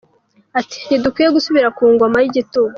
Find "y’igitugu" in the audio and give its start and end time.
2.19-2.69